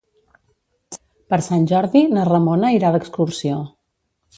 [1.33, 3.65] Per Sant Jordi na Ramona irà d'excursió.